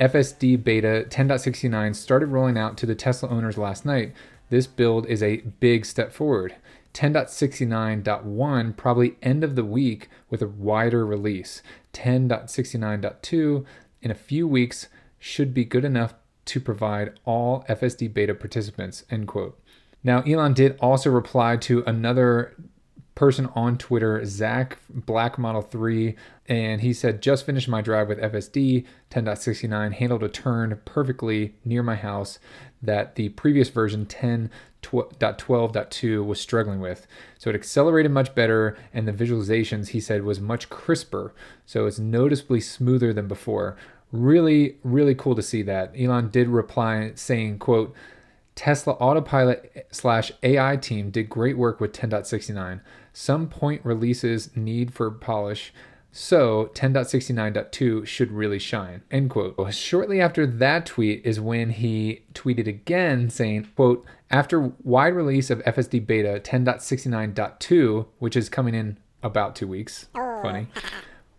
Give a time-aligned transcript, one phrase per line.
[0.00, 4.12] FSD beta 10.69 started rolling out to the Tesla owners last night.
[4.48, 6.54] This build is a big step forward.
[6.96, 11.60] 10.69.1 probably end of the week with a wider release.
[11.92, 13.66] 10.69.2
[14.00, 16.14] in a few weeks should be good enough
[16.46, 19.60] to provide all FSD beta participants, end quote.
[20.02, 22.54] Now, Elon did also reply to another
[23.16, 26.14] person on Twitter, Zach Black Model 3,
[26.48, 31.82] and he said, Just finished my drive with FSD 10.69, handled a turn perfectly near
[31.82, 32.38] my house
[32.80, 37.08] that the previous version 10.12.2 was struggling with.
[37.38, 41.34] So it accelerated much better, and the visualizations, he said, was much crisper.
[41.64, 43.76] So it's noticeably smoother than before.
[44.12, 45.94] Really, really cool to see that.
[45.98, 47.94] Elon did reply saying, quote,
[48.56, 52.80] Tesla Autopilot slash AI team did great work with 10.69.
[53.12, 55.72] Some point releases need for polish,
[56.10, 59.02] so 10.69.2 should really shine.
[59.10, 59.72] End quote.
[59.72, 65.60] Shortly after that tweet is when he tweeted again saying, quote, after wide release of
[65.60, 70.06] FSD beta 10.69.2, which is coming in about two weeks.
[70.14, 70.68] Funny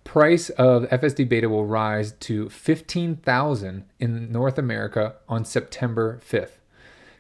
[0.07, 6.56] price of FSD beta will rise to 15,000 in North America on September 5th.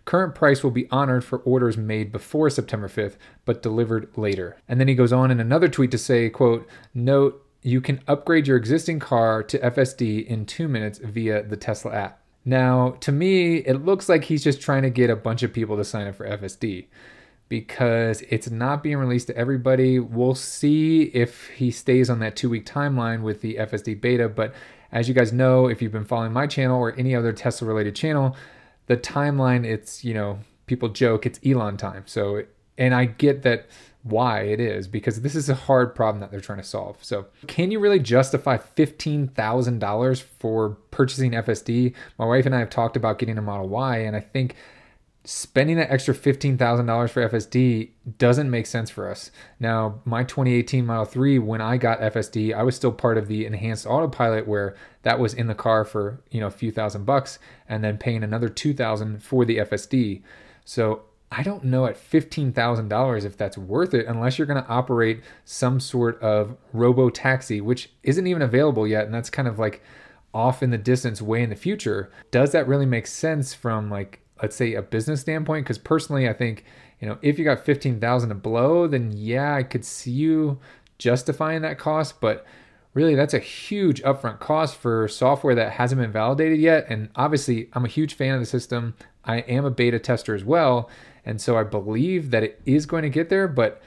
[0.07, 4.55] Current price will be honored for orders made before September 5th but delivered later.
[4.65, 8.47] And then he goes on in another tweet to say, quote, "Note you can upgrade
[8.47, 13.57] your existing car to FSD in 2 minutes via the Tesla app." Now, to me,
[13.57, 16.15] it looks like he's just trying to get a bunch of people to sign up
[16.15, 16.87] for FSD
[17.49, 19.99] because it's not being released to everybody.
[19.99, 24.29] We'll see if he stays on that two week timeline with the FSD beta.
[24.29, 24.53] But
[24.89, 27.93] as you guys know, if you've been following my channel or any other Tesla related
[27.93, 28.37] channel,
[28.87, 32.03] the timeline, it's, you know, people joke it's Elon time.
[32.05, 32.43] So,
[32.77, 33.67] and I get that
[34.03, 36.97] why it is because this is a hard problem that they're trying to solve.
[37.01, 41.93] So, can you really justify $15,000 for purchasing FSD?
[42.17, 44.55] My wife and I have talked about getting a Model Y, and I think
[45.27, 49.29] spending that extra $15,000 for FSD doesn't make sense for us.
[49.59, 53.45] Now, my 2018 Model 3 when I got FSD, I was still part of the
[53.45, 57.39] enhanced autopilot where that was in the car for, you know, a few thousand bucks
[57.67, 60.21] and then paying another 2000 for the FSD.
[60.63, 65.23] So, I don't know at $15,000 if that's worth it unless you're going to operate
[65.43, 69.83] some sort of robo taxi, which isn't even available yet and that's kind of like
[70.33, 72.09] off in the distance way in the future.
[72.31, 76.33] Does that really make sense from like let's say a business standpoint because personally i
[76.33, 76.63] think
[76.99, 80.59] you know if you got 15000 to blow then yeah i could see you
[80.97, 82.45] justifying that cost but
[82.93, 87.69] really that's a huge upfront cost for software that hasn't been validated yet and obviously
[87.73, 88.95] i'm a huge fan of the system
[89.25, 90.89] i am a beta tester as well
[91.25, 93.81] and so i believe that it is going to get there but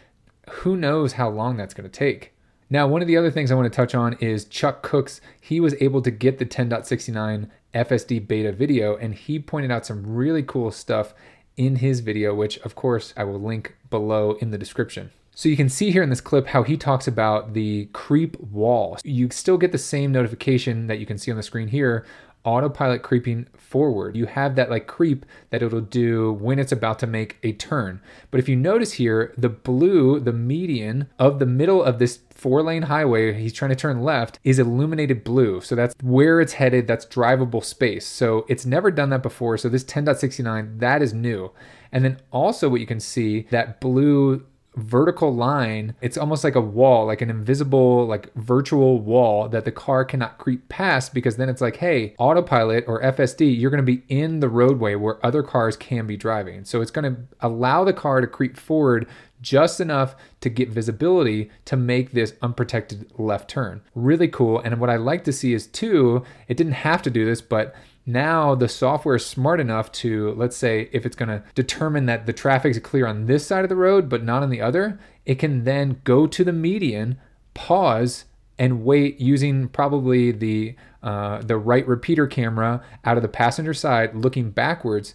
[0.51, 2.33] who knows how long that's going to take
[2.73, 5.21] now, one of the other things I want to touch on is Chuck Cooks.
[5.41, 10.05] He was able to get the 10.69 FSD beta video, and he pointed out some
[10.07, 11.15] really cool stuff
[11.57, 15.11] in his video, which of course I will link below in the description.
[15.35, 18.99] So you can see here in this clip how he talks about the creep wall.
[19.05, 22.05] You still get the same notification that you can see on the screen here
[22.45, 24.17] autopilot creeping forward.
[24.17, 28.01] You have that like creep that it'll do when it's about to make a turn.
[28.31, 32.63] But if you notice here, the blue, the median of the middle of this four
[32.63, 35.61] lane highway, he's trying to turn left, is illuminated blue.
[35.61, 36.87] So that's where it's headed.
[36.87, 38.07] That's drivable space.
[38.07, 39.59] So it's never done that before.
[39.59, 41.53] So this 10.69, that is new.
[41.93, 44.47] And then also what you can see, that blue
[44.77, 49.73] vertical line it's almost like a wall like an invisible like virtual wall that the
[49.73, 53.93] car cannot creep past because then it's like hey autopilot or fsd you're going to
[53.93, 57.83] be in the roadway where other cars can be driving so it's going to allow
[57.83, 59.09] the car to creep forward
[59.41, 63.81] just enough to get visibility to make this unprotected left turn.
[63.95, 64.59] Really cool.
[64.61, 67.75] And what I like to see is too, it didn't have to do this, but
[68.07, 72.27] now the software is smart enough to, let's say, if it's going to determine that
[72.27, 74.99] the traffic is clear on this side of the road, but not on the other,
[75.27, 77.19] it can then go to the median,
[77.55, 78.25] pause,
[78.59, 84.15] and wait using probably the uh, the right repeater camera out of the passenger side,
[84.15, 85.15] looking backwards,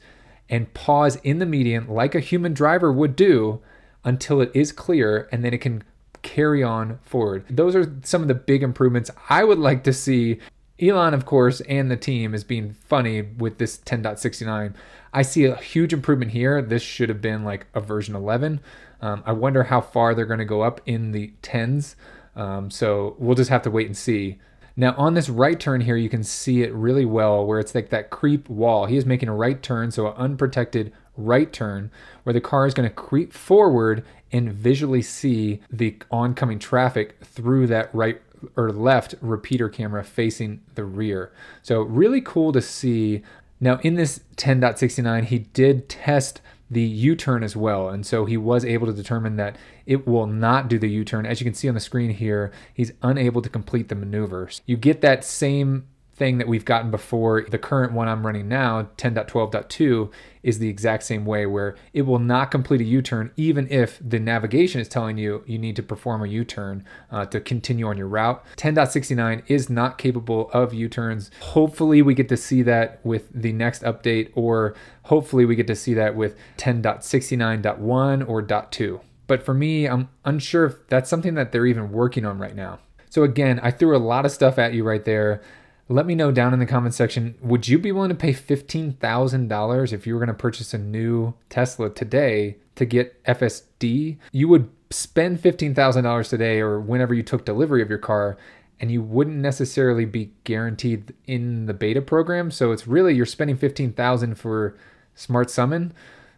[0.49, 3.61] and pause in the median like a human driver would do
[4.03, 5.83] until it is clear, and then it can
[6.23, 7.45] carry on forward.
[7.49, 10.39] Those are some of the big improvements I would like to see.
[10.81, 14.74] Elon, of course, and the team is being funny with this 10.69.
[15.13, 16.62] I see a huge improvement here.
[16.62, 18.60] This should have been like a version 11.
[19.01, 21.95] Um, I wonder how far they're going to go up in the 10s.
[22.36, 24.39] Um, so we'll just have to wait and see.
[24.75, 27.89] Now, on this right turn here, you can see it really well where it's like
[27.92, 28.86] that creep wall.
[28.88, 31.92] He is making a right turn, so an unprotected right turn
[32.24, 37.68] where the car is going to creep forward and visually see the oncoming traffic through
[37.68, 38.21] that right
[38.56, 41.31] or left repeater camera facing the rear.
[41.62, 43.24] So, really cool to see.
[43.59, 47.89] Now, in this 10.69, he did test the U-turn as well.
[47.89, 49.56] And so he was able to determine that
[49.86, 51.25] it will not do the U-turn.
[51.25, 54.62] As you can see on the screen here, he's unable to complete the maneuvers.
[54.65, 57.45] You get that same thing that we've gotten before.
[57.50, 60.12] The current one I'm running now, 10.12.2,
[60.44, 64.00] is the exact same way where it will not complete a U turn even if
[64.00, 67.88] the navigation is telling you you need to perform a U turn uh, to continue
[67.88, 68.44] on your route.
[68.56, 71.31] 10.69 is not capable of U turns.
[71.41, 75.75] Hopefully, we get to see that with the next update, or hopefully, we get to
[75.75, 79.01] see that with 10.69.1 or .2.
[79.27, 82.79] But for me, I'm unsure if that's something that they're even working on right now.
[83.09, 85.41] So again, I threw a lot of stuff at you right there.
[85.87, 89.93] Let me know down in the comment section would you be willing to pay $15,000
[89.93, 94.17] if you were going to purchase a new Tesla today to get FSD?
[94.31, 98.37] You would spend $15,000 today or whenever you took delivery of your car
[98.79, 102.49] and you wouldn't necessarily be guaranteed in the beta program.
[102.49, 104.75] So it's really you're spending 15,000 for
[105.13, 105.93] Smart Summon.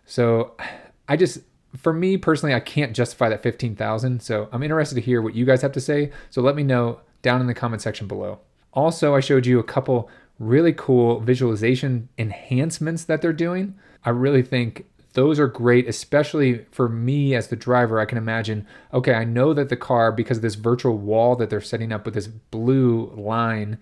[0.05, 0.55] So
[1.07, 1.39] I just
[1.75, 4.21] for me personally I can't justify that 15,000.
[4.21, 6.11] So I'm interested to hear what you guys have to say.
[6.29, 8.39] So let me know down in the comment section below.
[8.77, 10.07] Also, I showed you a couple
[10.37, 13.73] really cool visualization enhancements that they're doing.
[14.05, 17.99] I really think those are great, especially for me as the driver.
[17.99, 21.49] I can imagine, okay, I know that the car, because of this virtual wall that
[21.49, 23.79] they're setting up with this blue line,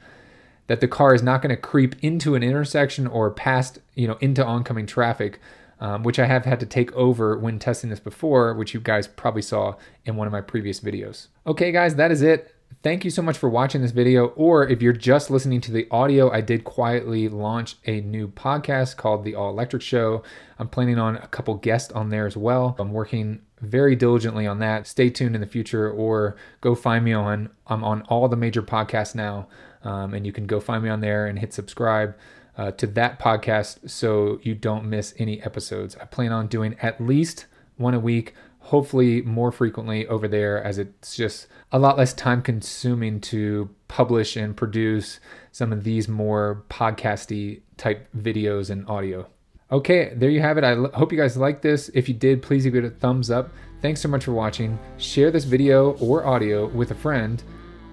[0.68, 4.18] that the car is not going to creep into an intersection or past, you know,
[4.22, 5.42] into oncoming traffic,
[5.82, 9.08] um, which I have had to take over when testing this before, which you guys
[9.08, 9.76] probably saw
[10.06, 11.28] in one of my previous videos.
[11.46, 12.55] Okay, guys, that is it.
[12.86, 14.28] Thank you so much for watching this video.
[14.28, 18.96] Or if you're just listening to the audio, I did quietly launch a new podcast
[18.96, 20.22] called The All Electric Show.
[20.60, 22.76] I'm planning on a couple guests on there as well.
[22.78, 24.86] I'm working very diligently on that.
[24.86, 28.62] Stay tuned in the future or go find me on I'm on all the major
[28.62, 29.48] podcasts now.
[29.84, 32.16] Um, and you can go find me on there and hit subscribe.
[32.58, 35.98] Uh, to that podcast so you don't miss any episodes.
[36.00, 38.34] I plan on doing at least one a week
[38.66, 44.36] hopefully more frequently over there as it's just a lot less time consuming to publish
[44.36, 45.20] and produce
[45.52, 49.28] some of these more podcasty type videos and audio.
[49.72, 50.64] Okay, there you have it.
[50.64, 51.90] I l- hope you guys like this.
[51.94, 53.52] If you did, please give it a thumbs up.
[53.84, 54.80] Thanks so much for watching.
[54.98, 57.42] Share this video or audio with a friend,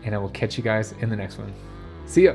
[0.04, 1.52] and I will catch you guys in the next one.
[2.06, 2.34] See ya.